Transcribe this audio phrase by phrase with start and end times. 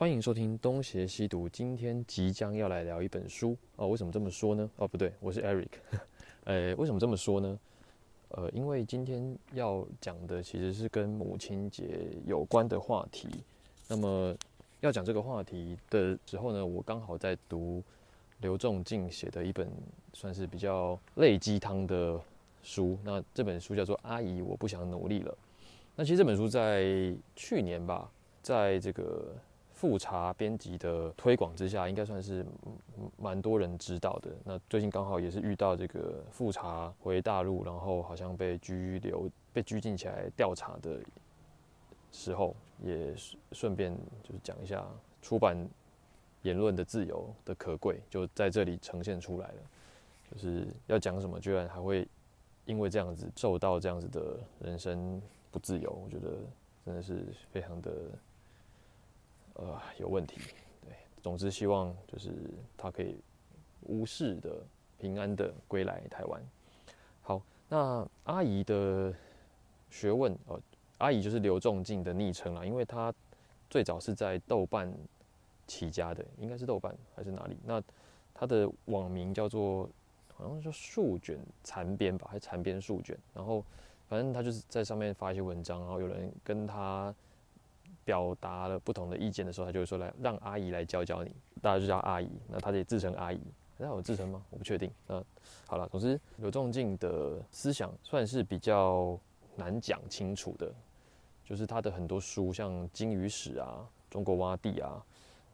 [0.00, 1.46] 欢迎收听东邪西毒。
[1.46, 3.86] 今天即将要来聊一本书哦。
[3.88, 4.70] 为什么这么说呢？
[4.76, 5.68] 哦，不对，我是 Eric。
[6.44, 7.58] 呃，为什么这么说呢？
[8.30, 13.28] 呃，因为今天要讲的其实是跟母亲节有关的话题。
[13.88, 14.34] 那么
[14.80, 17.82] 要讲这个话题的时候呢，我刚好在读
[18.38, 19.70] 刘仲敬写的一本
[20.14, 22.18] 算是比较类鸡汤的
[22.62, 22.98] 书。
[23.04, 25.32] 那这本书叫做《阿姨，我不想努力了》。
[25.94, 28.10] 那其实这本书在去年吧，
[28.40, 29.36] 在这个。
[29.80, 32.44] 复查编辑的推广之下，应该算是
[33.16, 34.30] 蛮多人知道的。
[34.44, 41.00] 那最近刚好也是遇到这个复查回大陆，然后好像被拘留、被拘禁起来调查的
[42.12, 43.14] 时候，也
[43.52, 44.86] 顺便就是讲一下
[45.22, 45.56] 出版
[46.42, 49.62] 言论的自由的可贵，就在这里呈现出来了。
[50.30, 52.06] 就是要讲什么，居然还会
[52.66, 56.36] 因为这样子受到这样子的人生不自由，我觉得
[56.84, 57.90] 真的是非常的。
[59.54, 60.40] 呃，有问题，
[60.86, 62.32] 对，总之希望就是
[62.76, 63.20] 他可以
[63.82, 64.62] 无事的、
[64.98, 66.42] 平安的归来台湾。
[67.20, 69.12] 好，那阿姨的
[69.90, 70.58] 学问，呃，
[70.98, 73.12] 阿姨就是刘仲敬的昵称啦，因为他
[73.68, 74.90] 最早是在豆瓣
[75.66, 77.58] 起家的，应该是豆瓣还是哪里？
[77.64, 77.82] 那
[78.32, 79.90] 他的网名叫做
[80.34, 83.18] 好像叫树卷残边吧，还是残编数卷？
[83.34, 83.62] 然后
[84.08, 87.14] 反正他就是在上面发一些文章，然后有人跟他。
[88.10, 91.30] 表达了不同的意见的时候，他就会说来让阿姨来教教你，
[91.62, 92.28] 大家就叫阿姨。
[92.48, 93.40] 那他也自称阿姨，
[93.78, 94.42] 那有自称吗？
[94.50, 94.90] 我不确定。
[95.06, 95.22] 那
[95.68, 99.16] 好了，总之刘仲敬的思想算是比较
[99.54, 100.74] 难讲清楚的，
[101.44, 105.00] 就是他的很多书，像《金鱼史》啊，《中国洼地》啊，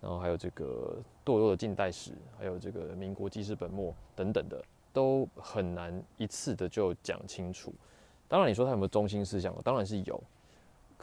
[0.00, 0.98] 然后还有这个
[1.30, 7.70] 《堕落的近代史》，还有这个《民国记事本末》等等的，都很难一次的就讲清楚。
[8.26, 9.54] 当然，你说他有没有中心思想？
[9.62, 10.22] 当然是有。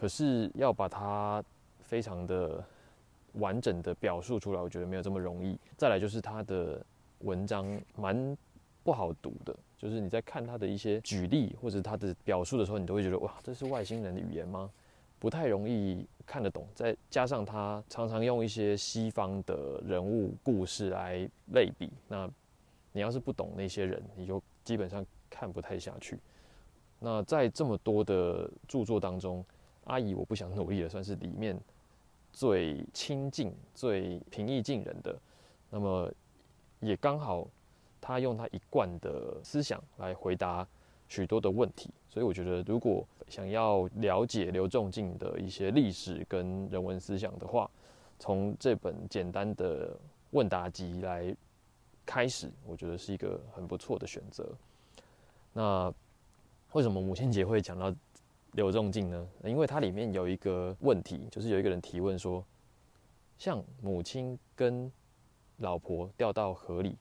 [0.04, 1.42] 可是要把它
[1.80, 2.62] 非常的
[3.36, 5.58] 完整的表述出来，我觉得没有这么容易。
[5.78, 6.86] 再来就是他的
[7.20, 8.38] 文章蛮
[8.84, 14.70] 不好读的，就是你在看他的一些举例或者他的表述的时候，你都会觉得哇，这是外星人的语言吗？
[15.20, 16.68] 不太容易看得懂。
[16.76, 22.30] 再加上他常常用一些西方的人物故事来类比，那
[22.92, 26.20] 你要是不懂那些人，你就基本上看不太下去。
[27.00, 29.44] 那在这么多的著作当中，
[29.86, 31.60] 阿姨，我不想努力了，算是里面
[32.32, 35.18] 最亲近、最平易近人的。
[35.70, 36.12] 那么
[36.80, 37.48] 也刚好，
[38.00, 40.66] 他用他一贯的思想来回答
[41.08, 41.90] 许多的问题。
[42.10, 47.70] 所以我觉得，如果想要了解刘仲敬的一些历史跟人文思想的话，
[48.20, 49.98] 从这本简单的
[50.32, 51.36] 问答集来
[52.06, 54.50] 开始，我觉得是一个很不错的选择。
[55.52, 55.94] 那
[56.72, 57.94] 为什么母亲节会讲到？
[58.54, 59.28] 刘仲敬呢？
[59.44, 62.46] 因为它里面有一个问题，就是有一个人提问说，
[63.38, 64.92] 像母亲跟
[65.58, 66.96] 老婆掉到河里，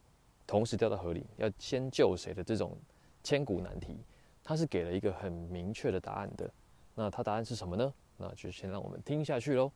[0.47, 2.75] 同时掉到河里，要先救谁的这种
[3.23, 3.97] 千古难题，
[4.43, 6.51] 他是给了一个很明确的答案的。
[6.95, 7.93] 那他答案是什么呢？
[8.17, 9.71] 那就先让我们听下去喽。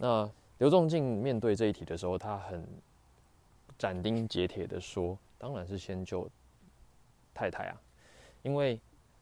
[0.00, 2.64] 那刘仲敬面对这一题的时候，他很
[3.76, 6.28] 斩钉截铁的说：“当然是先救
[7.34, 7.80] 太太啊，
[8.42, 8.80] 因为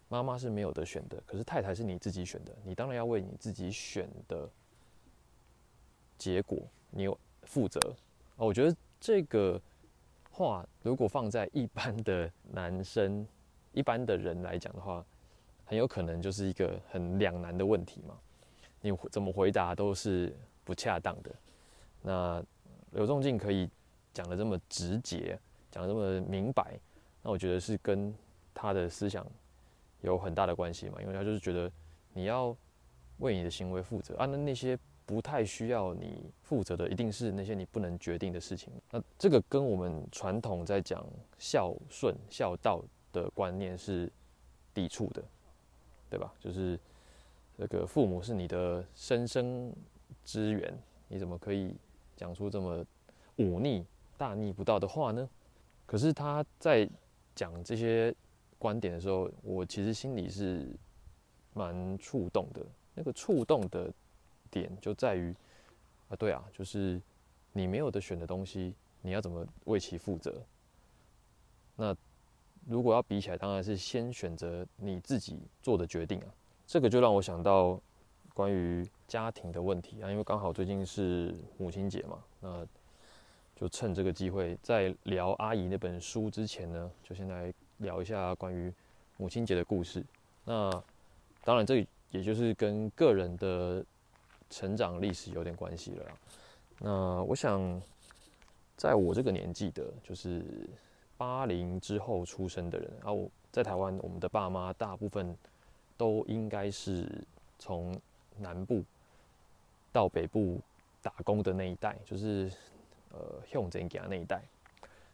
[0.09, 4.49] 妈妈是没有得选的，可是太太是你自己选的，你当然要为你自己选的
[6.19, 6.59] 结果
[6.91, 7.81] 你有负责
[8.37, 9.59] 啊。”我觉得这个
[10.31, 13.27] 话如果放在一般的男生、
[13.73, 15.03] 一般的人来讲的话，
[15.65, 18.19] 很有可能就是一个很两难的问题嘛。
[18.83, 20.37] 你怎么回答都是。
[20.67, 21.33] 不恰当的，
[22.03, 22.45] 那
[22.91, 23.71] 刘仲敬可以
[24.13, 25.39] 讲的这么直接，
[25.71, 26.77] 讲的这么明白，
[27.23, 28.13] 那我觉得是跟
[28.53, 29.25] 他的思想
[30.01, 31.71] 有很大的关系嘛，因为他就是觉得
[32.13, 32.57] 你要
[33.19, 38.73] 为你的行为负责啊，那那些不太需要你负责的，一定是那些你不能决定的事情。
[38.91, 41.07] 那这个跟我们传统在讲
[41.39, 42.83] 孝顺孝道
[43.13, 44.13] 的观念是
[44.75, 45.23] 抵触的，
[46.11, 46.35] 对吧？
[46.41, 46.77] 就是
[47.57, 49.73] 这个父母是你的生生。
[50.27, 50.77] 资源，
[51.07, 51.73] 你怎么可以
[52.17, 52.85] 讲出这么
[53.37, 53.87] 忤逆、
[54.19, 55.31] 大逆不道的话呢？
[55.87, 56.87] 可是他在
[57.33, 58.13] 讲这些
[58.59, 60.69] 观点的时候，我其实心里是
[61.55, 62.67] 蛮触动的。
[62.93, 63.89] 那个触动的
[64.51, 65.33] 点就在于
[66.09, 67.01] 啊，对啊，就是
[67.53, 70.43] 你没有的选的东西，你要怎么为其负责？
[71.77, 71.97] 那
[72.67, 76.27] 如果要比起来，当然是先选择你自己做的决定啊。
[76.67, 77.81] 这个就让我想到
[78.35, 78.85] 关于。
[79.07, 82.67] 家庭的问题啊，因为刚好最近是母亲节嘛，那
[83.55, 88.73] 就趁这个机会，在聊阿姨那本书之前呢，就先来聊一下关于
[89.17, 90.05] 母亲节的故事。
[90.45, 90.71] 那
[91.45, 93.85] 当然，这也就是跟个人的
[94.51, 96.07] 成长历史有点关系了。
[96.79, 97.81] 那我想，
[98.77, 100.45] 在我这个年纪的，就是
[101.17, 105.35] 八零之后出生的人啊，我在台湾，我们的爸妈大部分
[105.97, 107.09] 都应该是
[107.59, 107.99] 从
[108.37, 108.85] 南部
[109.97, 110.61] 到北部
[111.01, 112.53] 打工的那一代，就是
[113.11, 114.43] 呃向前家那一代。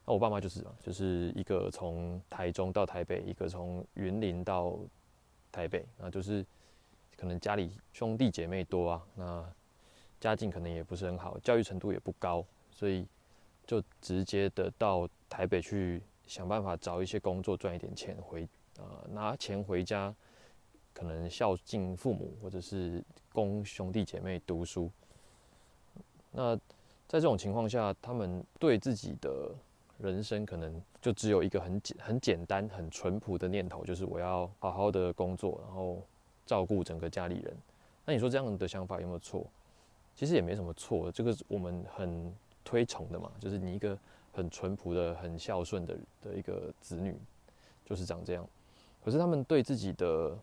[0.04, 4.76] 那我爸妈就是嘛，就是一个从台中到台北，一个从云林到
[5.52, 6.44] 台北，那就是
[7.16, 9.52] 可能家里兄弟姐妹多啊，那。
[10.22, 13.04] 家境可能也不是很好，教育程度也不高，所以
[13.66, 20.14] 就直接的到台北去想办法找一些工作赚一点钱回，呃，拿钱回家，
[20.92, 23.02] 可能孝敬父母或者是
[23.32, 24.90] 供兄弟姐妹读书。
[26.30, 26.56] 那
[27.08, 29.50] 在这种情况下，他们对自己的
[29.98, 36.02] 人生可能就只有一个很简、很简单、很淳朴的念头，就是我要好好的工作，然后
[36.46, 37.56] 照顾整个家里人。
[38.04, 39.46] 那你说这样的想法有没有错？
[40.14, 42.34] 其实也没什么错，这个我们很
[42.64, 43.98] 推崇的嘛，就是你一个
[44.32, 47.16] 很淳朴的、很孝顺的的一个子女，
[47.84, 48.48] 就是长这样。
[49.04, 50.36] 可是他们对自己的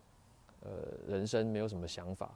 [0.62, 0.70] 呃
[1.08, 2.30] 人生没有什么想法，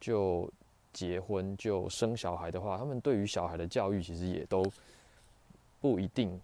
[0.00, 0.50] 就
[0.92, 4.64] 结婚就生小孩的话，他们对于小孩的教育其实也都
[5.80, 6.40] 不一定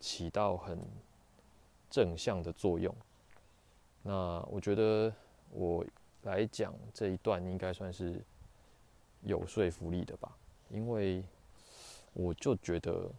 [0.00, 0.78] 起到很
[1.90, 2.94] 正向的作用。
[4.02, 5.12] 那我觉得
[5.52, 5.84] 我
[6.22, 8.20] 来讲这一段应该算是。
[9.26, 10.36] 有说服力的吧，
[10.68, 11.24] 因为
[12.12, 13.10] 我就觉得，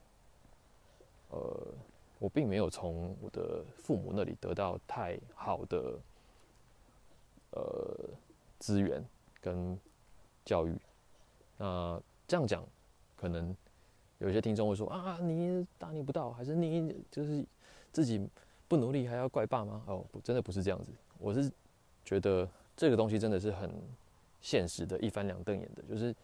[1.32, 1.68] 呃，
[2.20, 5.98] 我并没有从我的父母那里得到太好的
[7.56, 8.10] 呃
[8.60, 9.04] 资源
[9.42, 9.76] 跟
[10.46, 10.78] 教育。
[11.58, 12.64] 那这样讲，
[13.16, 13.56] 可能
[14.20, 17.44] 有些听众会说啊，你大逆不道，还是你就是
[17.92, 18.26] 自己
[18.68, 19.82] 不努力还要怪爸妈？
[19.88, 20.92] 哦，不，真的不是这样子。
[21.18, 21.52] 我是
[22.04, 22.48] 觉得
[22.78, 23.72] 这个东西真的是很。
[24.42, 26.16] 现实的一翻两瞪眼的，就是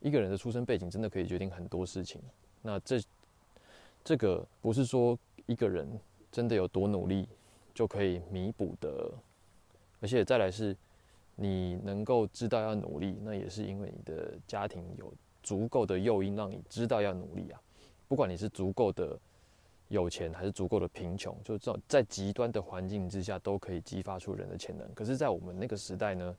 [0.00, 2.20] 一个人的出生背景真的可以决定很多事情。
[2.60, 3.00] 那这
[4.04, 5.88] 这个不是说一个人
[6.30, 7.26] 真的有多努力
[7.72, 9.10] 就可以弥补的，
[10.00, 10.76] 而且再来是，
[11.36, 15.12] 你能够知道要努力，那也是因为你的家庭有
[15.42, 17.60] 足够的诱因让你知道要努力啊。
[18.08, 19.18] 不管你是足够的
[19.88, 24.92] 有钱还是足够的贫穷，就这种在极端的环境之下都可以激发出人的潜能。
[24.94, 26.36] 可是，在我们那个时代呢，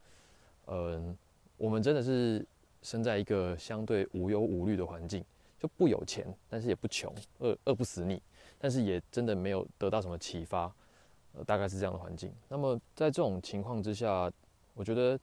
[0.67, 1.17] 嗯。
[1.57, 2.43] 我们真的是
[2.81, 5.23] 生在一个相对无忧无虑的环境，
[5.59, 8.19] 就不有钱，但是也不穷，饿饿不死你，
[8.57, 10.73] 但是也真的没有得到什么启发，
[11.33, 12.31] 呃，大概是这样的环境。
[12.49, 14.31] 那么在这种情况之下，
[14.73, 15.19] 我觉得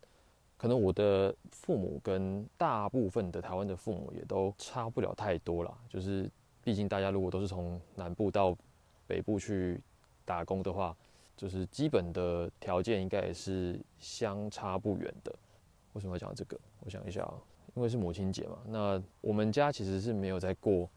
[0.57, 5.77] 可能我的父母跟大部分的台湾的父母也都差不了太多啦。
[5.89, 6.31] 就是
[6.63, 8.57] 毕竟大家如果都是从南部到
[9.07, 9.81] 北部去
[10.25, 10.97] 打工的话，
[11.37, 15.35] 就是基本的条件应该也是相差不远的。
[15.93, 16.59] 为什么要讲这个？
[16.81, 17.35] 我想一下啊，
[17.75, 18.59] 因为是母亲节嘛。
[18.67, 20.89] 那我们家其实是没有在过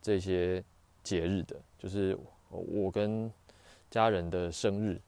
[0.00, 0.62] 这些
[1.02, 2.18] 节日的，就是
[2.48, 3.30] 我跟
[3.90, 5.00] 家人的生日，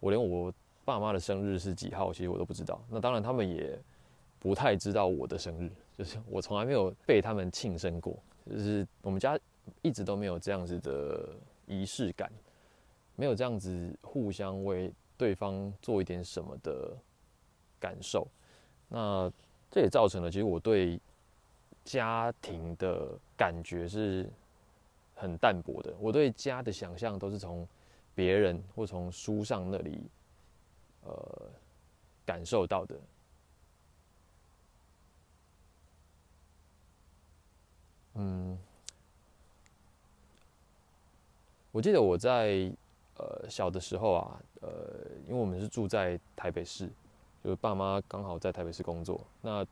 [0.00, 0.52] 我连我
[0.84, 2.80] 爸妈的生日是几号，其实我都不知道。
[2.88, 3.78] 那当然，他们也
[4.38, 8.16] 不太知道我的生日，就是我从来没有被他们庆生过。
[8.50, 9.38] 就是我们家
[9.82, 11.28] 一直都没有这样子的
[11.66, 12.32] 仪式感，
[13.14, 16.96] 没有这样子互相为对方做一点什么的
[17.78, 18.26] 感受。
[18.88, 19.30] 那
[19.70, 21.00] 这也造成了，其实我对
[21.84, 24.28] 家庭的感觉是
[25.14, 25.94] 很淡薄的。
[26.00, 27.66] 我对家的想象都是从
[28.14, 30.10] 别人或从书上那里
[31.02, 31.50] 呃
[32.24, 33.00] 感受到的。
[38.14, 38.58] 嗯，
[41.70, 42.72] 我记得我在
[43.16, 44.70] 呃小的时候啊，呃，
[45.26, 46.90] 因为我们是住在台北市。
[47.42, 49.66] 就是爸妈刚好在台北市工作，那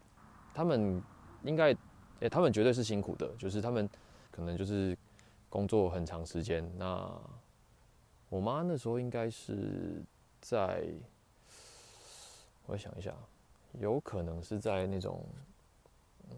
[0.53, 1.01] 他们
[1.45, 1.73] 应该，
[2.19, 3.89] 哎，他们绝对是辛苦的，就是他们
[4.33, 4.99] 可能就是
[5.49, 6.69] 工作很长时间。
[6.77, 7.09] 那
[8.31, 10.03] 我妈那时候应该是
[10.41, 10.83] 在，
[12.65, 13.15] 我想一下，
[13.79, 15.23] 有可能是在那种，
[16.31, 16.37] 嗯，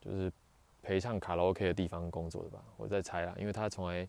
[0.00, 0.32] 就是
[0.82, 4.08] 陪唱卡拉 OK 的地方工作的吧，我在猜啊，因为她从来。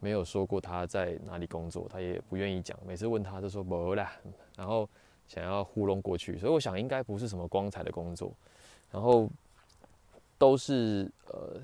[0.00, 2.78] 没有说过她在哪里工作，她也不愿意讲。
[2.86, 4.12] 每次问她，都说没啦，
[4.56, 4.88] 然后
[5.26, 6.38] 想要糊弄过去。
[6.38, 8.32] 所以我想应该不是什么光彩的工作，
[8.92, 9.28] 然后
[10.38, 11.60] 都是呃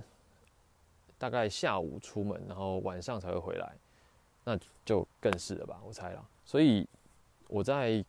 [1.25, 3.73] 大概下午出门，然后晚上才会回来，
[4.45, 6.23] 那就更是了吧，我猜了。
[6.45, 6.87] 所以
[7.49, 8.05] 我在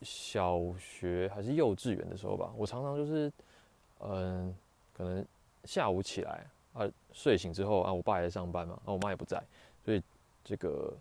[0.00, 3.32] 小学还是幼稚园的时候吧，我常常就是，
[4.00, 4.52] 嗯，
[4.92, 5.24] 可能
[5.66, 6.82] 下午起来啊，
[7.12, 9.40] 睡醒之后啊，我爸也在上班嘛，啊，我妈也不在，
[9.84, 10.02] 所以
[10.42, 10.92] 这个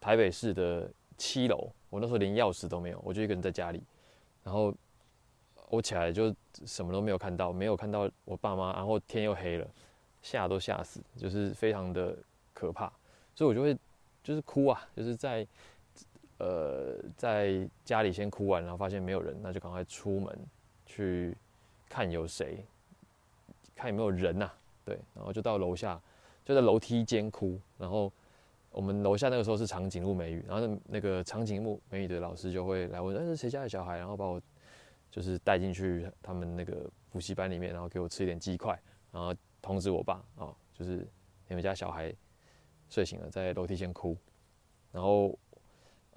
[0.00, 3.82] 台北市的七楼，我那时候连钥匙都没有，我就一个人在家里，
[4.42, 4.72] 然后
[5.68, 6.34] 我起来就
[6.64, 9.68] 什么都没有看到，没有看到我爸妈，然后天又黑了，
[10.26, 12.16] 吓都吓死，就是非常的
[12.52, 12.92] 可怕，
[13.34, 13.76] 所以我就会
[14.22, 15.46] 就是哭啊，就是在。
[16.38, 20.38] 呃，在家里先哭完，然后发现没有人，那就赶快出门
[20.84, 21.34] 去
[21.88, 22.62] 看有谁，
[23.74, 24.52] 看有没有人呐。
[24.84, 25.98] 对，然后就到楼下，
[26.44, 27.58] 就在楼梯间哭。
[27.78, 28.12] 然后
[28.70, 33.96] 我们楼下那个时候是长颈鹿美语，然后那那个长颈鹿美语的老师就会来问，哎，是谁家的小孩？
[33.96, 34.38] 然后把我
[35.10, 38.78] 就是带进去他们那个补习班里面，然后给我吃一点鸡块，
[39.10, 41.06] 然后通知我爸，哦，就是
[41.48, 42.14] 你们家小孩
[42.88, 44.16] 睡醒了，在楼梯间哭，
[44.92, 45.38] 然后。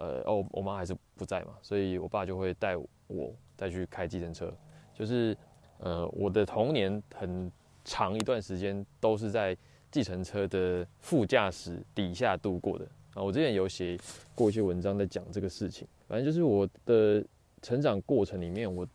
[0.01, 2.77] 呃哦，我妈还是不在嘛，所以我爸就会带
[3.08, 4.50] 我再去开计程车。
[4.93, 5.36] 就是
[5.79, 7.51] 呃，我的童年很
[7.84, 9.58] 长一段时间都是在
[9.91, 13.22] 计程车的副驾驶底下度过的啊。
[13.22, 14.00] 我之前有写
[14.34, 15.86] 过一些文章在讲这个事情。
[16.08, 17.22] 反正就是我的
[17.62, 18.88] 成长过程里面，我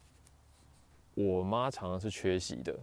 [1.16, 2.74] 我妈常常是缺席的，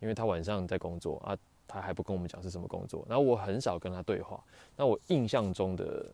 [0.00, 1.36] 因为他晚上在工作啊，
[1.66, 4.42] 他还不跟我们讲是什么工作，然后我很少跟他对话。
[4.76, 6.06] 那我印象中的。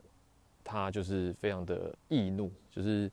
[0.64, 3.10] 他就是非常的易怒，就是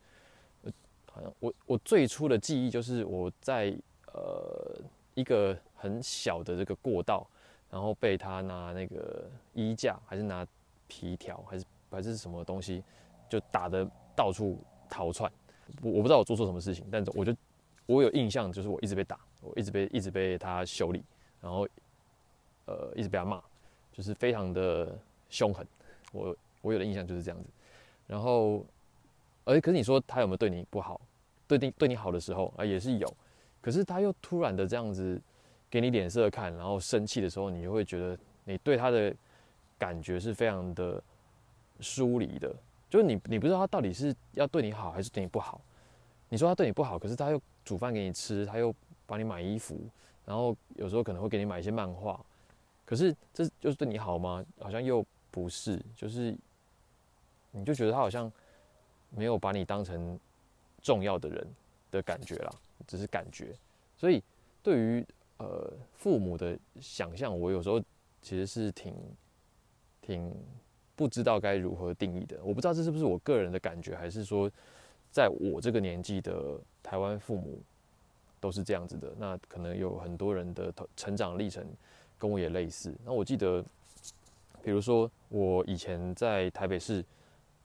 [1.12, 3.76] 好像我我最初的记忆就是我在
[4.14, 4.80] 呃
[5.16, 7.26] 一个很小的这个过道，
[7.72, 10.46] 然后被他拿那个衣架还是拿
[10.88, 12.84] 皮条还是还是什么东西，
[13.28, 15.30] 就打的到处逃窜。
[15.82, 17.36] 我我不知道我做错什么事情，但是我就
[17.88, 21.04] 我有印象，就是我一直被打，我一直被一直被他修理，
[21.42, 21.68] 然后
[22.66, 23.42] 呃一直被他骂，
[23.92, 24.98] 就是非常的
[25.30, 25.66] 凶狠。
[26.12, 26.36] 我。
[26.62, 27.50] 我有的印象就是这样子，
[28.06, 28.66] 然后，
[29.46, 31.00] 而可是你说他有没有对你不好？
[31.48, 33.16] 对你对你好的时候啊，也是有。
[33.62, 35.18] 可是他又突然的这样子
[35.70, 39.16] 给你脸色看，然后生气的时候，你就会觉得你对他的
[39.78, 41.02] 感觉是非常的
[41.80, 42.54] 疏离的。
[42.90, 45.62] 就是你你不知道他到底是要对你好还是对你不好。
[46.28, 48.76] 你说他对你不好，可是他又煮饭给你吃，他又
[49.10, 49.78] 帮你买衣服，
[50.26, 52.24] 然后有时候可能会给你买一些漫画。
[52.86, 54.46] 可是这就是对你好吗？
[54.60, 56.34] 好像又不是，就是。
[57.52, 58.32] 你就觉得他好像
[59.10, 60.20] 没有把你当成
[60.84, 61.48] 重要的人
[61.90, 62.52] 的感觉啦，
[62.86, 63.56] 只是感觉。
[63.98, 64.22] 所以
[64.62, 65.04] 对于
[65.38, 67.82] 呃父母的想象，我有时候
[68.22, 68.94] 其实是挺
[70.00, 70.32] 挺
[70.96, 72.38] 不知道该如何定义的。
[72.44, 74.48] 我不知道这是不是我个人的感觉，还是说
[75.10, 77.60] 在我这个年纪的台湾父母
[78.40, 79.14] 都是这样子的。
[79.18, 81.66] 那可能有很多人的成长历程
[82.18, 82.94] 跟我也类似。
[83.06, 83.64] 那我记得，
[84.64, 87.04] 比如说我以前在台北市。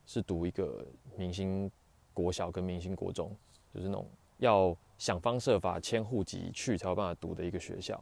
[0.06, 0.84] 是读一个
[1.16, 1.70] 明星
[2.12, 3.34] 国小跟明星国中，
[3.72, 7.98] 就是那种要想方设法迁户籍去才有办法读的一个学校。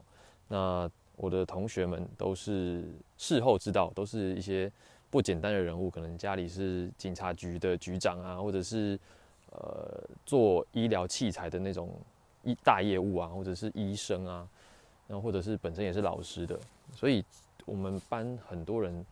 [0.48, 4.68] 那我的同学们都是事后知道，都是一些
[5.10, 8.98] 不简单的人物，可能家里是警察局的局长啊，或者是
[9.52, 11.88] 呃做医疗器材的那种
[12.42, 14.48] 一大业务啊，或者是医生啊，
[15.06, 16.58] 然后或者是本身也是老师的，
[16.94, 17.24] 所以
[17.64, 19.04] 我们班很多人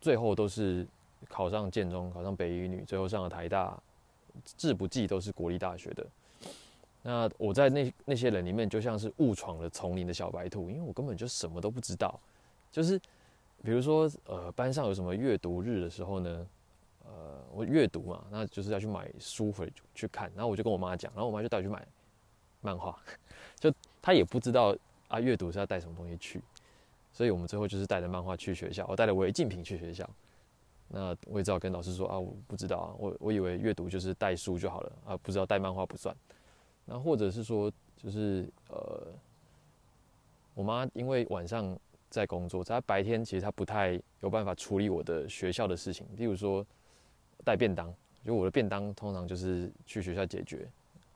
[0.00, 0.86] 最后都是。
[1.28, 3.80] 考上建中，考上北一女，最后上了台大，
[4.44, 6.04] 志不济都是国立大学的。
[7.00, 12.18] 那我在那那些人里面，就像是误闯了丛林的小白兔，因为我根本就什么都不知道。
[12.72, 12.98] 就是
[13.62, 16.46] 比如说，呃，班上有什么阅读日的时候呢，
[17.04, 20.28] 呃，我阅读嘛，那就是要去买书回去看。
[20.34, 21.86] 然后我就跟我妈讲，然后我妈就带我去买
[22.62, 22.98] 漫画，
[23.60, 24.74] 就他也不知道
[25.08, 26.40] 啊，阅读是要带什么东西去。
[27.12, 30.08] 所以我们最后就是带着漫画去学校，我带了违禁品去学校。
[30.88, 36.16] 那我也只好跟老师说啊，我不知道啊，我我以为阅读就是带书就好了啊，不知道带漫画不算。
[36.84, 39.06] 那或者是说，就是呃，
[40.54, 41.78] 我妈因为晚上
[42.08, 46.66] 在工作，她白天其实她不太有办法处理我的学校的事情，例如说
[47.44, 50.68] 带便当，就我的便当通常就是去学校解决。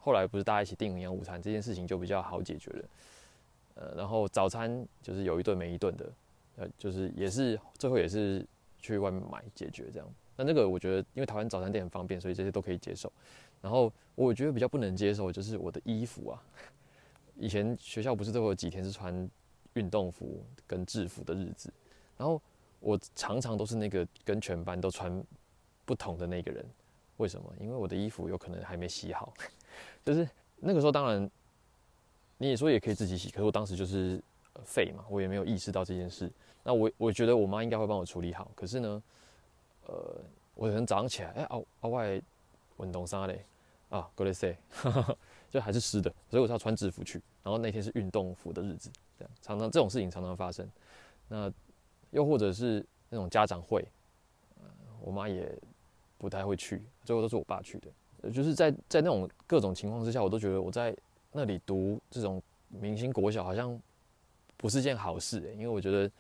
[0.07, 2.85] 后来不是大家一起订营养午餐，这件事情就比较好解决了。
[3.75, 6.13] 呃，然后早餐就是有一顿没一顿的，
[6.59, 8.47] 呃，就是也是最后也是。
[8.79, 13.11] 去外面买解决这样，那那个我觉得，因为台湾早餐店很方便，所以这些都可以接受。
[13.61, 16.41] 然后我觉得比较不能接受就是我的衣服啊，
[17.35, 19.29] 以前学校不是都有几天是穿
[19.73, 21.73] 运动服跟制服的日子，
[22.17, 22.41] 然后
[22.79, 25.25] 我常常都是那个跟全班都穿
[25.85, 26.65] 不同的那个人。
[27.17, 27.53] 为什么？
[27.59, 29.35] 因为我的衣服有可能还没洗好，
[30.07, 30.27] 就是
[30.61, 31.29] 那个时候当然
[32.39, 34.23] 你也说也可以自己洗，可是我当时就是
[34.65, 36.31] 废嘛，我也没有意识到这件事。
[36.63, 39.03] 那我我觉得我妈应该会帮我处理好，可是呢，
[39.87, 40.21] 呃，
[40.55, 42.23] 我可能早上起来，哎，阿阿外
[42.79, 43.45] 运动衫嘞，
[43.89, 44.57] 啊，Go let's say，
[45.51, 47.21] 就还是湿的，所以我是要穿制服去。
[47.43, 50.69] 然后那天是运动服的日子，这样常常这种事情常常发生。
[51.27, 51.53] 那
[52.13, 53.85] 又或者是那种家长会，
[55.01, 55.53] 我妈也
[56.17, 57.89] 不太会去，最后都是我爸去的。
[58.31, 60.97] 就是在在那种各种情况之下，我都觉得我在
[61.33, 63.81] 那里读这种明星国小好像
[64.57, 66.11] 不是件好事，因为我觉得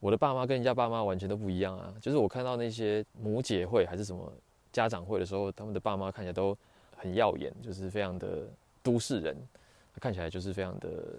[0.00, 1.94] 我的爸妈跟人家爸妈完全都不一样啊。
[2.00, 4.32] 就是我看到那些母姐会还是什么
[4.72, 6.56] 家长会的时候，他们的爸妈看起来都
[6.96, 8.48] 很耀眼，就是非常的
[8.82, 9.36] 都市人，
[10.00, 11.18] 看起来就是非常的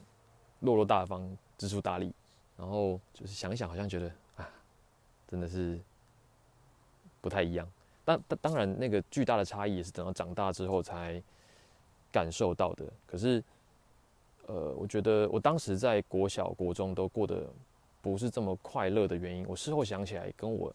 [0.62, 2.14] 落落大方、知书达理。
[2.58, 4.50] 然后就是想想，好像觉得啊，
[5.30, 5.80] 真的是
[7.22, 7.66] 不太一样。
[8.10, 11.22] 当当当然，那个巨大的差异也是等到长大之后才
[12.12, 12.84] 感受到的。
[13.06, 13.44] 可是，
[14.48, 17.48] 呃，我觉得我当时在国小、国中都过得
[18.02, 20.74] 不是这么快乐的原因，我事后想起来，跟我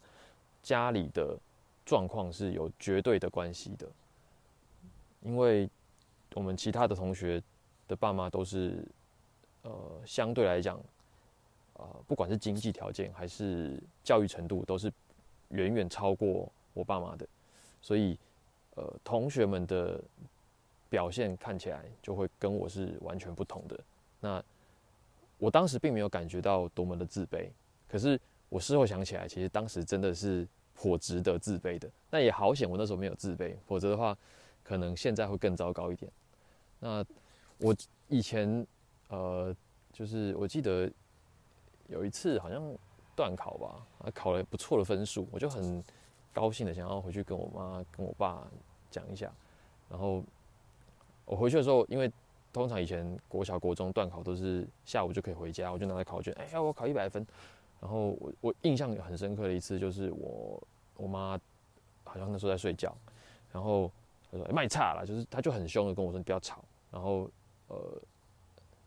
[0.62, 1.36] 家里的
[1.84, 3.88] 状况是有绝对的关系的。
[5.22, 5.68] 因为
[6.34, 7.42] 我们其他的同学
[7.88, 8.86] 的爸妈都是，
[9.62, 9.72] 呃，
[10.06, 10.78] 相对来讲，
[11.72, 14.92] 呃，不管是经济条件还是教育程度，都是
[15.48, 16.48] 远远超过。
[16.74, 17.26] 我爸妈的，
[17.80, 18.18] 所以，
[18.74, 20.02] 呃，同学们的
[20.90, 23.80] 表现看起来就会跟我是完全不同的。
[24.20, 24.42] 那
[25.38, 27.48] 我当时并没有感觉到多么的自卑，
[27.88, 31.88] 可是我事后想起来，其实当时真的是颇值得自卑的。
[32.10, 34.16] 那也好险，我那时候没有自卑，否则的话，
[34.64, 36.10] 可能现在会更糟糕一点。
[36.80, 37.04] 那
[37.58, 37.74] 我
[38.08, 38.66] 以前，
[39.08, 39.54] 呃，
[39.92, 40.90] 就是我记得
[41.86, 42.60] 有一次好像
[43.14, 45.80] 断考吧，啊，考了不错的分数，我就很。
[46.34, 48.46] 高兴的想要回去跟我妈跟我爸
[48.90, 49.32] 讲一下，
[49.88, 50.22] 然后
[51.24, 52.12] 我回去的时候，因为
[52.52, 57.24] 通常以前国小国中断考都是下午就可以回家，我就拿着考卷，哎呀，我考一百分。
[57.80, 60.62] 然后我我印象很深刻的一次就是我
[60.96, 61.38] 我妈
[62.02, 62.94] 好像那时候在睡觉，
[63.52, 63.90] 然后
[64.30, 66.64] 她说卖差了，就是她就很凶的跟我说你不要吵。
[66.90, 67.30] 然后
[67.68, 67.78] 呃，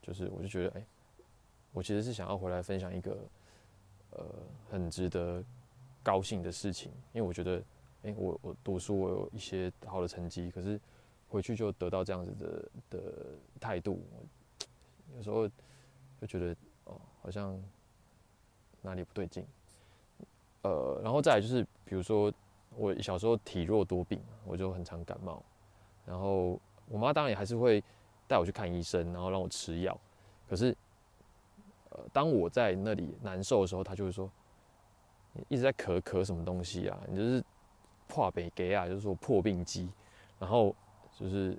[0.02, 0.84] 就是我就觉得哎，
[1.72, 3.16] 我其实是想要回来分享一个
[4.10, 4.24] 呃
[4.70, 5.42] 很值得。
[6.08, 7.62] 高兴的事情，因为我觉得，
[8.02, 10.80] 哎，我我读书我有一些好的成绩，可是
[11.28, 13.00] 回去就得到这样子的的
[13.60, 14.02] 态度，
[15.14, 15.46] 有时候
[16.18, 17.62] 就觉得哦，好像
[18.80, 19.44] 哪里不对劲。
[20.62, 22.32] 呃，然后再来就是，比如说
[22.74, 25.44] 我小时候体弱多病，我就很常感冒，
[26.06, 27.84] 然后我妈当然也还是会
[28.26, 30.00] 带我去看医生，然后让我吃药，
[30.48, 30.74] 可是
[31.90, 34.30] 呃，当我在那里难受的时候，她就会说。
[35.48, 37.00] 一直在咳咳什么东西啊？
[37.08, 37.44] 你就是
[38.06, 39.88] 破北给啊，就是说破病机。
[40.38, 40.74] 然后
[41.16, 41.58] 就是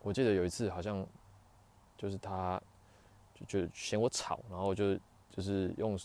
[0.00, 1.06] 我记得有一次好像
[1.96, 2.60] 就是他
[3.34, 4.94] 就就嫌我吵，然后就
[5.30, 5.98] 就是用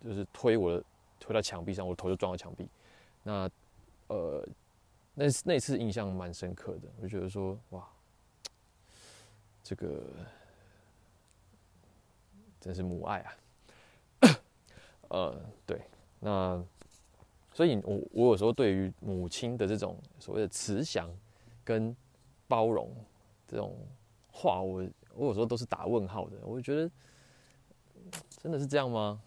[0.00, 0.84] 就是推我的
[1.18, 2.68] 推到墙壁上，我的头就撞到墙壁。
[3.22, 3.50] 那
[4.08, 4.46] 呃
[5.14, 7.88] 那那次印象蛮深刻的，我就觉得说哇，
[9.62, 10.02] 这个
[12.60, 13.32] 真是母爱啊。
[15.10, 15.80] 呃，对。
[16.20, 16.64] 那，
[17.52, 21.08] 所以，我我有时候对于母亲的这种所谓的慈祥
[21.64, 21.96] 跟
[22.46, 22.94] 包容
[23.46, 23.76] 这种
[24.32, 26.36] 话，我我有时候都是打问号的。
[26.44, 26.90] 我觉得
[28.42, 29.20] 真的是这样吗？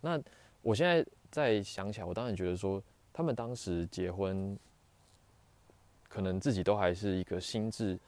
[0.00, 0.20] 那
[0.62, 4.58] 我现在再想起来，我当然觉得说，他们当时结婚，
[6.08, 7.98] 可能自己都还是一个心智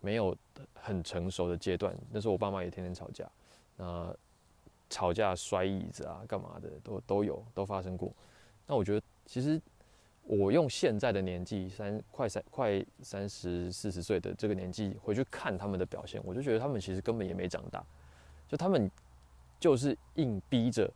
[0.00, 0.36] 没有
[0.74, 1.96] 很成熟的阶段。
[2.10, 3.30] 那时候我爸妈也天天吵架，
[3.76, 4.14] 那。
[4.90, 8.12] 吵架摔椅子啊，干嘛的都都有都发生过。
[8.66, 9.60] 那我觉得其实
[10.22, 17.84] 我用现在的年纪三快三快三十四十岁的这个年纪回去看他们的表现，我就觉得他们其实根本也没长大，
[18.48, 18.90] 就他们
[19.60, 20.90] 就是硬逼着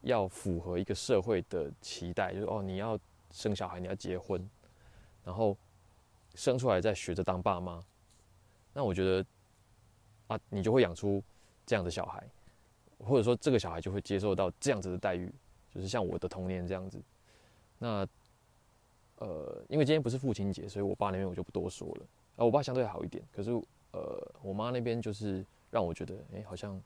[0.00, 2.98] 要符合一个社会的期待，就是哦你要
[3.30, 4.48] 生小孩，你要结婚，
[5.24, 5.56] 然后
[6.34, 7.80] 生出来再学着当爸妈。
[8.72, 9.24] 那我觉得
[10.26, 11.22] 啊，你就会养出
[11.66, 12.26] 这样的小孩。
[13.04, 15.32] 或者说，这个小孩就会接受到这样子的待遇，
[15.74, 17.00] 就是像我的童年这样子。
[17.78, 18.06] 那，
[19.16, 22.06] 呃，因为今天不是父亲节，所以我爸那边我就不多说了。
[22.36, 23.50] 啊，我爸相对好一点，可是，
[23.92, 26.80] 呃，我妈那边就是让我觉得，哎，好像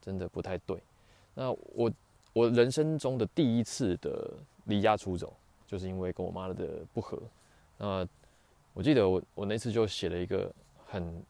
[0.00, 0.82] 真的不太对。
[1.34, 1.90] 那我
[2.32, 4.34] 我人生中的第一次的
[4.66, 5.34] 离家出走，
[5.66, 7.18] 就是因为跟我妈的不和。
[7.78, 8.06] 那
[8.74, 10.54] 我记得我我那次就写了一个
[10.86, 11.24] 很。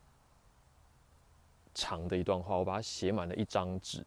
[1.74, 4.04] 长的一段话，我把它写满了一张纸，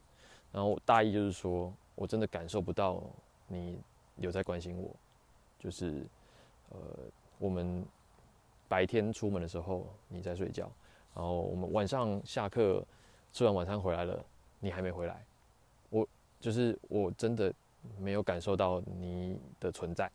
[0.51, 3.01] 然后大意就是说，我真的感受不到
[3.47, 3.79] 你
[4.17, 4.89] 有在关心我，
[5.59, 6.05] 就是
[6.69, 6.77] 呃，
[7.37, 7.85] 我们
[8.67, 10.69] 白天出门的时候你在睡觉，
[11.13, 12.85] 然后我们晚上下课
[13.33, 14.23] 吃完晚餐回来了，
[14.59, 15.23] 你还没回来，
[15.89, 16.07] 我
[16.39, 17.53] 就是我真的
[17.99, 20.09] 没有感受到你的存在，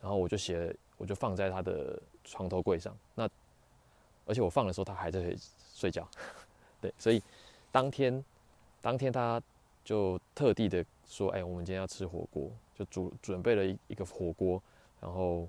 [0.00, 2.96] 然后我就写我就放在他的床头柜上。
[3.14, 3.28] 那
[4.26, 5.36] 而且我放的时候他还在
[5.74, 6.08] 睡觉，
[6.80, 7.22] 对，所以
[7.70, 8.24] 当天
[8.80, 9.42] 当天他
[9.84, 14.62] 就特地的说：“哎，我们今天要吃火锅，就煮准备了一一个火锅，
[15.00, 15.48] 然后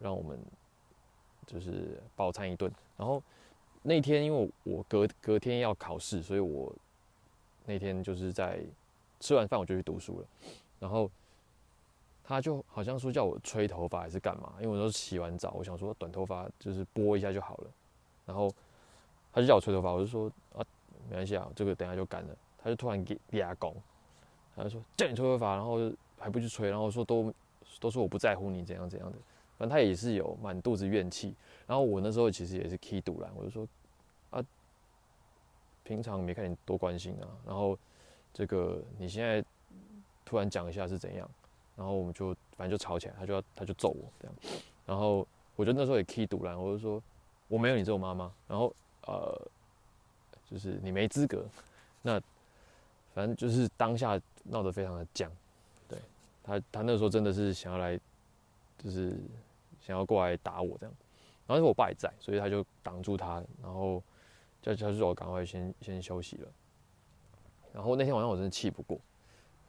[0.00, 0.38] 让我们
[1.46, 3.22] 就是饱餐一顿。”然后
[3.82, 6.72] 那天因为我隔隔天要考试，所以我
[7.64, 8.60] 那天就是在
[9.20, 10.26] 吃完饭我就去读书了，
[10.80, 11.10] 然后。
[12.28, 17.70] 他就好像说叫我吹头发还是干嘛，因为我都洗完澡，我想说短头发就是拨一下就好了。
[18.26, 18.52] 然后
[19.32, 20.62] 他就叫我吹头发，我就说啊
[21.08, 22.36] 没关系啊，这个等下就干了。
[22.58, 23.74] 他就突然给给他拱，
[24.54, 27.32] 他就说叫你吹头发，然后还不去吹，然后说都
[27.80, 29.16] 都说我不在乎你怎样怎样的。
[29.56, 31.34] 反正他也是有满肚子怨气。
[31.66, 33.66] 然后我那时候其实也是 key 堵了，我就说
[34.30, 34.44] 啊
[35.84, 37.78] 平常没看你多关心啊，然后
[38.34, 39.42] 这个你现在
[40.24, 41.30] 突然讲一下是怎样？
[41.76, 44.34] 然后我们就反正就吵起来，他就要他就揍我这样，
[44.86, 47.02] 然后我就那时候也 key 堵了，我就说
[47.48, 48.74] 我没有你这种妈妈，然后
[49.06, 49.48] 呃
[50.50, 51.44] 就是你没资格，
[52.02, 52.20] 那
[53.14, 55.30] 反正就是当下闹得非常的僵，
[55.88, 55.98] 对
[56.42, 57.98] 他他那时候真的是想要来
[58.78, 59.16] 就是
[59.80, 60.94] 想要过来打我这样，
[61.46, 64.02] 然后是我爸也在，所以他就挡住他，然后
[64.62, 66.48] 叫叫我赶快先先休息了，
[67.72, 68.98] 然后那天晚上我真的气不过。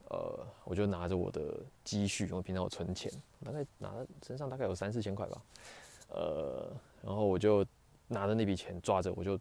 [0.09, 3.11] 呃，我就拿着我的积蓄，我平常我存钱，
[3.43, 3.93] 大概拿
[4.25, 5.41] 身上大概有三四千块吧，
[6.07, 6.71] 呃，
[7.08, 7.65] 然后我就
[8.10, 9.39] 拿着那笔钱抓着，我就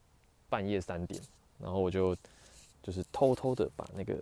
[0.48, 1.20] 半夜三点，
[1.58, 2.16] 然后我就
[2.80, 4.16] 就是偷偷的把那个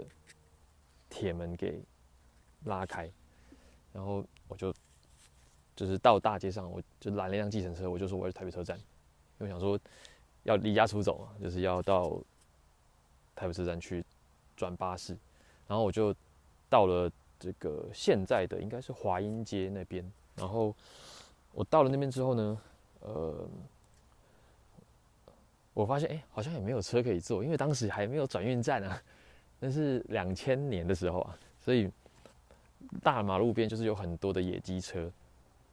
[1.11, 1.79] 铁门给
[2.65, 3.11] 拉开，
[3.93, 4.75] 然后我就
[5.77, 8.79] 就是到大街上，我就拦了一辆计程车，我就说我要去台北车站，
[9.39, 9.79] 因为想说
[10.45, 12.19] 要离家出走嘛，就是要到
[13.37, 14.03] 台北车站去
[14.57, 15.17] 转巴士，
[15.69, 16.15] 然后我就。
[16.71, 20.05] 到了这个现在的应该是华阴街那边，
[20.35, 20.75] 然后
[21.53, 22.61] 我到了那边之后呢，
[23.05, 23.49] 呃，
[25.73, 29.03] 我发现哎，好像也没有车可以坐，因为当时还没有转运站啊，
[29.59, 31.91] 那是两千年的时候啊，所以
[33.03, 35.11] 大马路边就是有很多的野鸡车，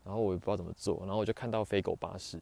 [0.06, 2.38] 然后我也不知道怎么坐，然后我就看到飞狗巴士，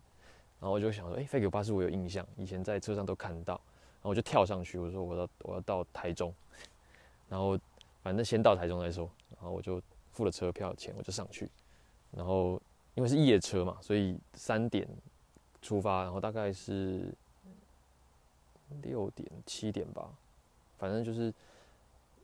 [0.60, 6.34] 然后我就想说，哎，飞狗巴士我有印象，以前在车上都看到，然后我就跳上去，我说我要我要到台中，
[7.30, 7.58] 然后。
[8.02, 9.80] 反正先到台中再说，然后我就
[10.14, 11.50] 付了车票钱，我就上去。
[12.12, 12.60] 然后
[13.00, 14.86] 因为是夜车嘛，所以三点
[15.62, 17.10] 出发，然后大概是
[18.82, 20.12] 六点七点吧，
[20.78, 21.34] 反正就是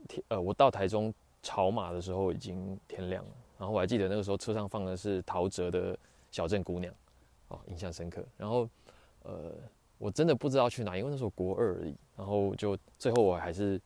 [0.10, 3.32] 天呃，我到台中草马的时候已经天亮了。
[3.58, 5.94] 然后我还记得那个时候车上放的是陶喆的
[6.30, 6.94] 《小镇姑娘》，
[7.48, 8.22] 哦，印象深刻。
[8.36, 8.68] 然后
[9.24, 9.54] 呃，
[9.98, 11.96] 我真的不知道去哪，因为那时候国二而已。
[12.18, 13.80] 然后就最后我还是。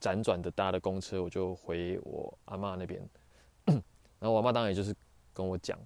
[0.00, 3.00] 辗转的搭的公车，我就回我阿妈那边，
[3.66, 4.92] 然后我阿妈当然也就是
[5.32, 5.78] 跟我讲，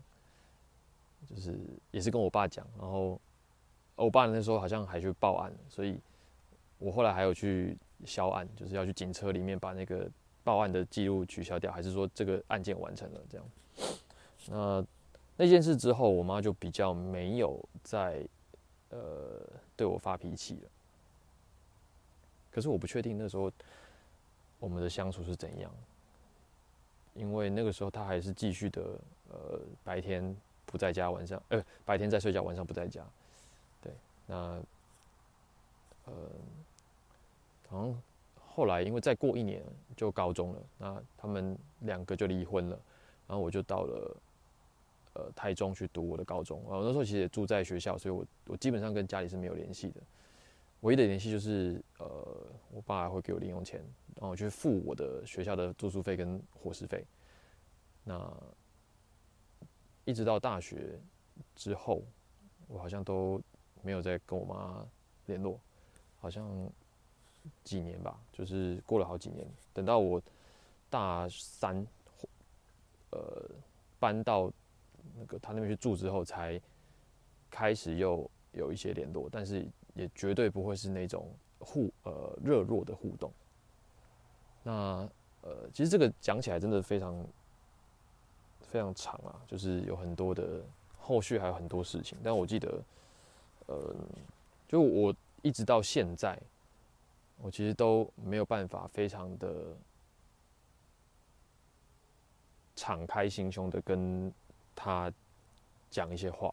[1.29, 1.59] 就是
[1.91, 3.21] 也是跟我爸讲，然后
[3.95, 5.99] 我爸那时候好像还去报案，所以
[6.79, 10.11] 我后来还有去销案，就是要去警车里面把那个
[10.45, 13.47] 报案的记录取消掉，还是说这个案件完成了这样？
[14.49, 14.87] 那
[15.37, 18.27] 那件事之后，我妈就比较没有在
[18.91, 19.41] 呃
[19.77, 20.71] 对我发脾气了，
[22.51, 23.51] 可是我不确定那时候。
[24.59, 25.71] 我们的相处是怎样？
[27.13, 30.35] 因为那个时候他还是继续的，呃，白天
[30.67, 33.03] 不在家，晚上呃白天在睡觉，晚上不在家。
[33.81, 33.93] 对，
[34.27, 34.37] 那
[36.05, 36.13] 呃，
[37.69, 38.03] 好像
[38.47, 39.63] 后来因为再过一年
[39.97, 42.79] 就高中了，那他们两个就离婚了，
[43.27, 44.17] 然后我就到了
[45.15, 46.61] 呃台中去读我的高中。
[46.69, 50.01] 然后那时候其实也住在学校，所以我我基本上跟家里是没有联系的。
[50.81, 52.07] 唯一的联系就是，呃，
[52.71, 53.81] 我爸会给我零用钱，
[54.15, 57.05] 然后我去付我的学校的住宿费跟伙食费。
[58.05, 58.31] 那
[60.07, 60.99] 一直到大学
[61.55, 62.03] 之后，
[62.67, 63.39] 我好像都
[63.83, 64.87] 没有再跟我妈
[65.27, 65.61] 联络，
[66.19, 66.49] 好像
[67.63, 69.47] 几年吧，就是过了好几年。
[69.75, 70.19] 等到我
[70.89, 71.87] 大三，
[73.11, 73.51] 呃，
[73.99, 74.51] 搬到
[75.15, 76.59] 那个他那边去住之后，才
[77.51, 79.69] 开始又有一些联络，但是。
[79.97, 81.27] 也绝对不会是那种
[81.59, 83.33] 互呃热络的互动。
[84.63, 85.09] 那
[85.41, 87.27] 呃，其实这个讲起来真的非常
[88.77, 90.61] 非常长啊，就是有很多的
[90.99, 92.19] 后续，还有很多事情。
[92.23, 92.79] 但我记得，
[93.69, 93.95] 呃，
[94.69, 96.39] 就我一直到现在，
[97.41, 99.75] 我其实都没有办法非常的
[102.75, 104.31] 敞开心胸的跟
[104.75, 105.11] 他
[105.91, 106.53] 讲一些话。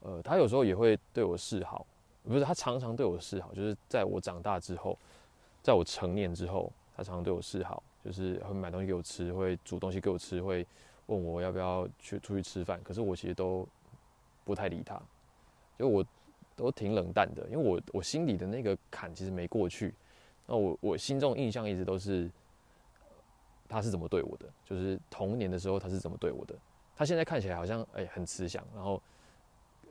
[0.00, 1.86] 呃，他有时候也会对我示好。
[2.24, 4.98] 不是他常常对我示好，就是在我长大之后，
[5.62, 10.66] 在我成年之后，他常常对我示好，就是会买东西给我吃，会煮东西给我吃，会
[11.06, 13.66] 问我要不要去出去吃饭，可是我其实都
[14.44, 15.00] 不太理他，
[15.78, 16.04] 就我
[16.54, 19.94] 都挺冷淡的，因为我我心里的那个坎其实没过去。
[20.46, 22.30] 那我我心中印象一直都是
[23.68, 26.54] 他是怎么对我的，就是童年的时候他是怎么对我的。
[26.94, 29.02] 他现在看起来好像哎很慈祥，然后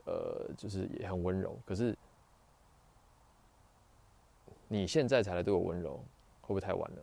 [0.04, 1.96] 呃就是也很温柔，可是
[4.68, 5.96] 你现在才来对我温柔，
[6.40, 6.98] 会不会太晚了？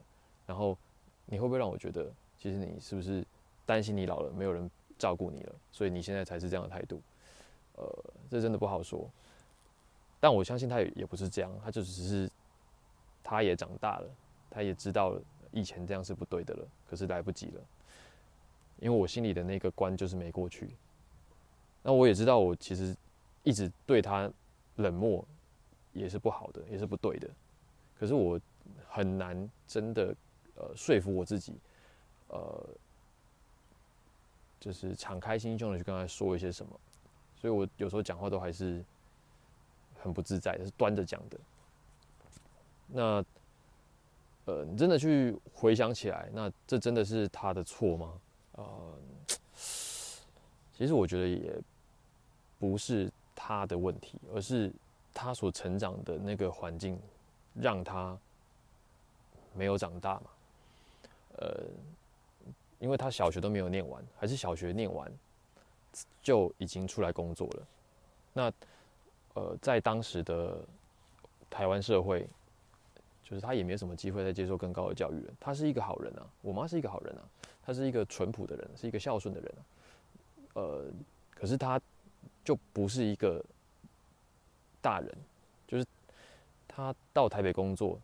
[0.48, 0.78] 然后
[1.26, 3.24] 你会不会让我觉得，其实你是不是
[3.70, 7.00] 担心你老了没有人照顾你了，所以你现在才是这样的态度？
[7.76, 9.08] 呃，这真的不好说。
[10.20, 12.28] 但我相信他也也不是这样，他就只是
[13.24, 14.10] 他也长大了，
[14.50, 17.62] 他也知道了以前这样是不对的了，可是来不及了。
[18.80, 20.76] 因为我心里的那个关就是没过去，
[21.84, 22.98] 那我也知道我其实
[23.44, 24.32] 一直对他
[24.78, 25.24] 冷漠
[25.94, 27.30] 也是不好的，也是不对的。
[28.00, 28.42] 可是我
[28.88, 30.16] 很难真的
[30.56, 31.54] 呃说服我自己，
[32.30, 32.68] 呃，
[34.60, 36.80] 就是敞开心胸的去跟他说一些什么。
[37.36, 38.84] 所以我有时候讲话都还是
[40.02, 41.40] 很不自在，是端着讲的。
[42.88, 43.24] 那
[44.46, 48.14] 呃，你真的去回想起来，那这真的是他的错吗？
[48.54, 48.94] 呃，
[50.74, 51.56] 其实我觉得也
[52.58, 54.74] 不是他的问题，而是
[55.14, 57.00] 他所成长的那个环境
[57.54, 58.18] 让他
[59.54, 60.24] 没有长大嘛。
[61.38, 61.64] 呃，
[62.80, 65.12] 因为他小学都没有念完，还是小学念完
[66.22, 67.68] 就已经出来工作了。
[68.34, 68.52] 那
[69.36, 70.58] 呃，在当时的
[71.50, 72.28] 台湾社会，
[73.24, 75.34] 就是他也没有什么机会再接受更高的教育了。
[75.40, 77.24] 他是一个好人啊，我妈是一个好人啊。
[77.62, 79.54] 他是一个淳朴的人，是一个孝顺的人，
[80.56, 80.86] 呃，
[81.30, 81.80] 可是他
[82.44, 83.46] 就不是一个
[84.82, 85.18] 大人，
[85.68, 85.86] 就是
[86.68, 88.00] 他到台北工作，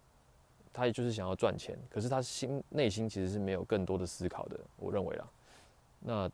[0.75, 5.27] 他也就是想要赚钱，可是他心内心其实是没有更多的思考的，我认为啦，
[5.99, 6.29] 那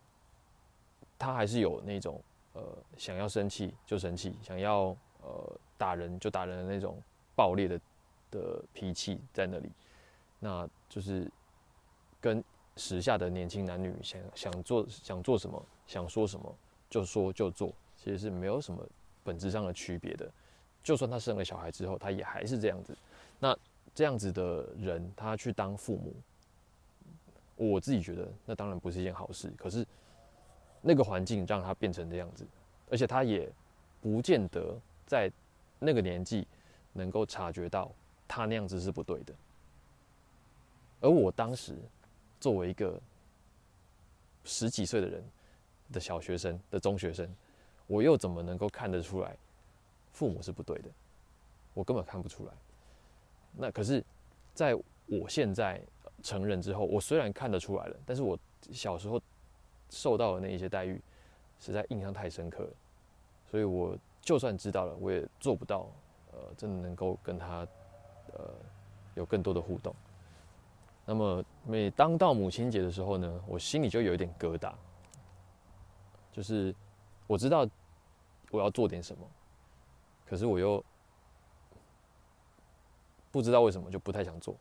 [1.20, 2.22] 他还是有那种
[2.54, 2.62] 呃
[2.98, 6.98] 想要生气就生气，想要呃打人就打人的那种
[7.36, 7.80] 暴烈的
[8.32, 9.72] 的脾气在那里，
[10.40, 11.32] 那就是
[12.20, 12.44] 跟。
[12.78, 16.56] 时下的年轻男女想想做想做什么，想说什么
[16.90, 18.82] 就说就做，其实是没有什么
[19.26, 20.32] 本质上的区别的。
[20.82, 22.98] 就算他生了小孩之后，他也还是这样子。
[23.40, 23.56] 那
[23.94, 26.16] 这样子的人，他去当父母，
[27.56, 29.52] 我自己觉得那当然不是一件好事。
[29.58, 29.86] 可是
[30.82, 32.46] 那个环境让他变成这样子，
[32.90, 33.52] 而且他也
[34.02, 35.32] 不见得在
[35.80, 36.48] 那个年纪
[36.94, 37.92] 能够察觉到
[38.28, 39.34] 他那样子是不对的。
[41.02, 41.76] 而我当时。
[42.40, 43.00] 作为一个
[44.46, 45.24] 十几岁的人
[45.94, 47.32] 的小学生的中学生，
[47.86, 49.38] 我又怎么能够看得出来
[50.12, 50.90] 父母是不对的？
[51.76, 52.54] 我根本看不出来。
[53.58, 54.04] 那可是，
[54.54, 54.76] 在
[55.08, 55.82] 我现在
[56.24, 58.38] 成人之后，我虽然看得出来了，但是我
[58.72, 59.22] 小时候
[59.90, 61.02] 受到的那一些待遇，
[61.60, 62.70] 实在印象太深刻了。
[63.50, 65.88] 所以我就算知道了，我也做不到，
[66.32, 67.68] 呃，真的能够跟他，
[68.34, 68.50] 呃，
[69.16, 69.94] 有更多的互动。
[71.06, 74.72] 那么每当到母亲节的时候呢，我心里就有一点疙瘩，
[76.32, 76.74] 就是
[77.28, 77.68] 我知道
[78.52, 79.28] 我要做点什么，
[80.26, 80.82] 可是我又
[83.32, 84.56] 不知道为什么就不太想做。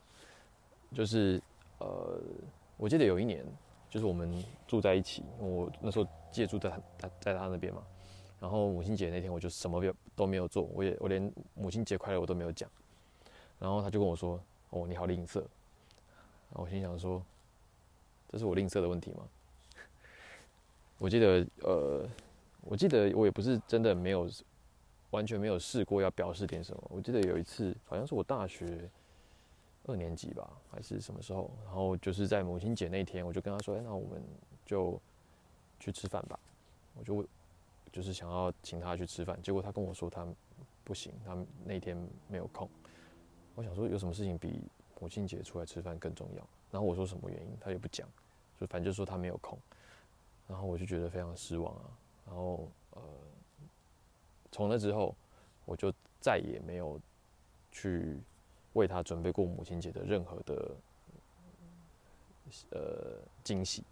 [0.95, 1.41] 就是
[1.79, 2.21] 呃，
[2.77, 3.45] 我记得有一年，
[3.89, 7.83] 就是我们住在一起，我那时候借住在他在他那边嘛，
[8.41, 9.81] 然后母亲节那天我就什么
[10.17, 12.69] 都没有做，我也我连母亲节快乐我都没有讲，
[13.59, 15.43] 然后他就跟我说：“哦，你好吝啬。”
[16.55, 17.23] 我心想说
[18.29, 19.29] ：“这是我吝啬的问题吗？”
[20.99, 22.05] 我记得，呃，
[22.63, 24.29] 我记得我也不是真的没有
[25.11, 26.83] 完全没有试过要表示点什么。
[26.89, 28.89] 我记得有一次，好像是我大学
[29.87, 31.51] 二年级吧，还是什么时候？
[31.65, 34.23] 然后就是在母亲节那天，我就跟他说：“哎，那我们
[34.65, 35.01] 就
[35.79, 36.39] 去吃饭吧。”
[36.99, 37.25] 我就
[37.93, 40.27] 就是想要请他去吃饭，结果他跟我说他
[40.85, 41.97] 不行，他那天
[42.29, 42.69] 没有空。
[43.55, 44.63] 我想说，有什么事情比？
[45.03, 46.47] 母亲节出来吃饭更重要。
[46.71, 48.07] 然后我说什么原因，他也不讲，
[48.61, 49.59] 就反正就说他没有空。
[50.47, 51.85] 然后我就觉得非常失望啊。
[52.27, 53.03] 然后呃，
[54.51, 55.15] 从那之后，
[55.65, 57.01] 我就再也没有
[57.71, 58.19] 去
[58.73, 60.77] 为他准备过母亲节的任何的
[62.71, 63.85] 呃惊喜。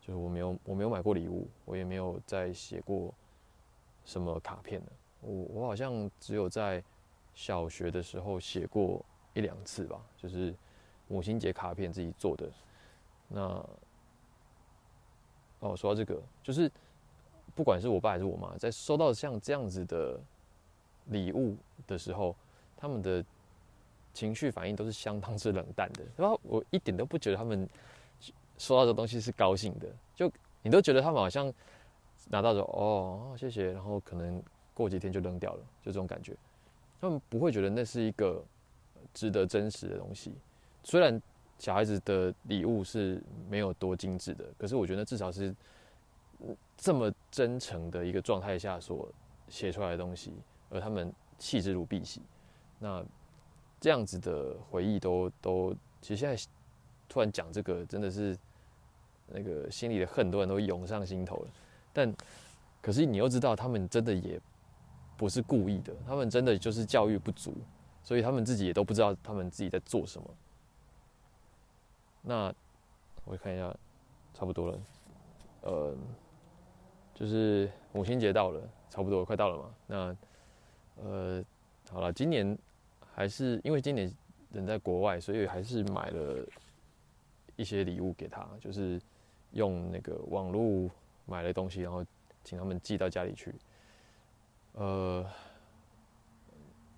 [0.00, 3.14] 就是我没有我没有买过礼物，我也没有再写过
[4.04, 4.92] 什么卡片的。
[5.20, 6.82] 我我好像只有在
[7.34, 9.04] 小学的时候写过。
[9.34, 10.54] 一两次吧，就是
[11.08, 12.52] 母亲节卡片自己做的。
[13.28, 13.40] 那
[15.60, 16.70] 哦，说到这个，就是
[17.54, 20.18] 不管是我爸还是我妈，在收到像这样子的
[21.06, 22.34] 礼物的时候，
[22.76, 23.24] 他们的
[24.14, 26.02] 情绪反应都是相当之冷淡的。
[26.16, 27.68] 然后我一点都不觉得他们
[28.58, 29.86] 收到这东西是高兴的。
[30.14, 30.30] 就
[30.62, 31.52] 你都觉得他们好像
[32.28, 36.36] 拿到说哦谢谢，然后可能过几天就扔掉了，就这种感觉。
[37.00, 38.42] 他们不会觉得那是一个
[39.12, 40.32] 值得珍惜的东西。
[40.84, 41.20] 虽然
[41.58, 45.54] 小孩子的礼物是没有多精致的，可是我觉得至少是
[46.76, 49.08] 这么真诚的一个状态下所
[49.48, 50.32] 写出来的东西，
[50.70, 52.20] 而他们弃之如敝屣。
[52.78, 53.04] 那
[53.80, 56.42] 这样子的回忆都都，其实现在
[57.08, 58.36] 突然讲这个，真的是
[59.26, 61.48] 那个心里的恨，多人都涌上心头了。
[61.92, 62.12] 但
[62.80, 64.40] 可是你又知道，他们真的也
[65.16, 67.54] 不是故意的，他们真的就是教育不足，
[68.02, 70.28] 所以他们自己也都不知道他们自己在做什么。
[72.22, 72.52] 那
[73.24, 73.74] 我看一下，
[74.34, 74.80] 差不多了，
[75.62, 75.94] 呃，
[77.14, 79.74] 就是母亲节到了，差不多快到了嘛。
[79.86, 80.16] 那
[81.04, 81.44] 呃，
[81.90, 82.58] 好了，今年。
[83.14, 84.10] 还是因为今年
[84.52, 86.46] 人在国外，所以还是买了
[87.56, 88.98] 一些礼物给他，就是
[89.50, 90.90] 用那个网络
[91.26, 92.02] 买了东西，然后
[92.42, 93.54] 请他们寄到家里去。
[94.72, 95.30] 呃，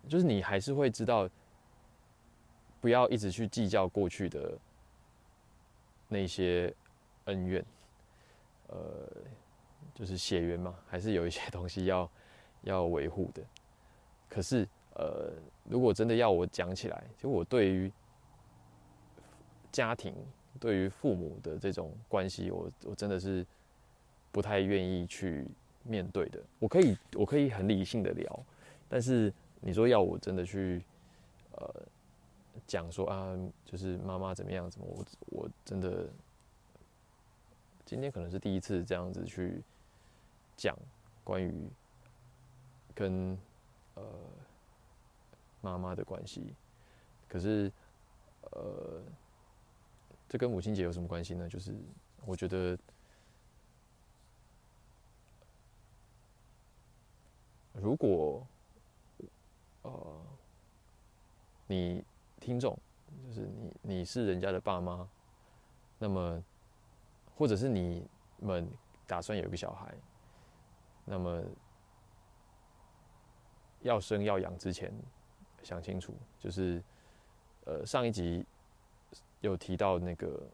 [0.09, 1.29] 就是你还是会知道，
[2.81, 4.57] 不要一直去计较过去的
[6.07, 6.73] 那些
[7.25, 7.65] 恩怨，
[8.69, 8.77] 呃，
[9.95, 12.11] 就是血缘嘛，还是有一些东西要
[12.63, 13.43] 要维护的。
[14.29, 14.69] 可是。
[14.97, 15.33] 呃，
[15.65, 17.91] 如果真的要我讲起来，其实我对于
[19.73, 20.15] 家庭、
[20.61, 23.45] 对于父母的这种关系，我我真的是
[24.31, 25.45] 不太愿意去
[25.83, 26.41] 面对的。
[26.61, 28.47] 我可以，我可以很理性的聊，
[28.89, 30.81] 但是你说要我真的去
[31.57, 31.75] 呃
[32.65, 36.09] 讲说啊，就是妈妈怎么样，怎么我我真的
[37.85, 39.61] 今天可能是第一次这样子去
[40.57, 40.77] 讲
[41.23, 41.71] 关于
[42.95, 43.39] 跟
[43.95, 44.03] 呃。
[45.61, 46.55] 妈妈的关系，
[47.27, 47.73] 可是，
[48.51, 49.03] 呃，
[50.29, 51.49] 这跟母亲节有什么关系呢？
[51.49, 51.75] 就是
[52.27, 52.79] 我觉得，
[57.73, 58.47] 如果，
[59.81, 60.21] 呃，
[61.67, 62.05] 你
[62.39, 62.79] 听众
[63.27, 65.09] 就是你，你是人家的爸妈，
[65.99, 66.45] 那么，
[67.35, 68.07] 或者是你
[68.39, 68.71] 们
[69.07, 69.95] 打算有一个小孩，
[71.05, 71.43] 那么
[73.81, 74.93] 要生要养之前。
[75.63, 76.83] 想清楚，就是，
[77.65, 78.45] 呃，上一集
[79.41, 80.47] 有提到那个，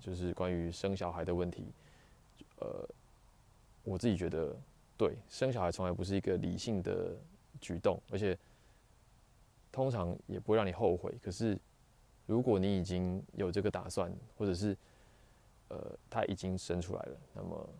[0.00, 1.72] 就是关于生小孩的问题，
[2.58, 2.84] 呃，
[3.84, 4.56] 我自己觉得，
[4.96, 7.16] 对，生小孩从来不是一个理性的
[7.60, 8.36] 举动，而且
[9.70, 11.16] 通常也不会让你后悔。
[11.22, 11.56] 可是，
[12.26, 14.76] 如果你已经有这个打算，或者是，
[15.68, 17.70] 呃，他已经生出来了，那么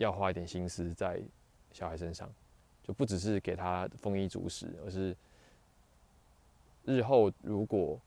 [0.00, 1.20] 要花一点心思在
[1.72, 2.28] 小孩身上。
[2.82, 5.14] 就不只是给他丰衣足食，而是
[6.82, 8.00] 日后如果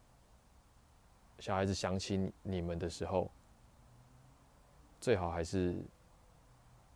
[1.39, 3.29] 小孩子想起你们的时候，
[4.99, 5.75] 最好还是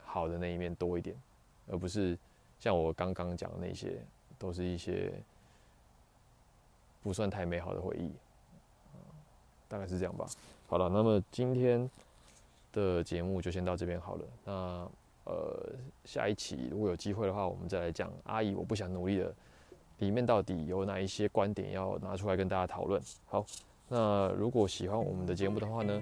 [0.03, 1.15] 好的那一面多一点，
[1.67, 2.17] 而不是
[2.59, 4.03] 像我刚刚讲的那些，
[4.39, 5.13] 都是一些
[7.03, 8.11] 不算太美好的回忆。
[9.69, 10.27] 大概是这样吧。
[10.67, 11.89] 好了，那么今天
[12.77, 14.25] 的节目就先到这边好了。
[14.45, 14.91] 那。
[15.29, 19.29] 呃，下一期如果有机会的话，我们再来讲《阿姨我不想努力了》
[19.97, 23.01] 里面到底有哪一些观点要拿出来跟大家讨论。
[23.25, 23.45] 好，
[23.89, 26.01] 那如果喜欢我们的节目的话呢，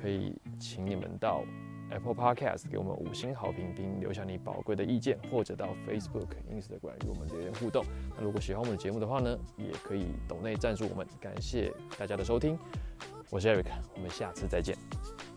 [0.00, 1.42] 可以请你们到
[1.90, 7.84] Apple Podcast 给我们五星好评，并留下你宝贵的意见，或者到 Facebook、Instagram 与我们留言互动。
[8.16, 11.04] 那如果喜欢我们的节目的话呢，也可以抖内赞助我们。
[11.20, 12.56] 感谢大家的收听，
[13.30, 15.33] 我是 Eric，我们下次再见。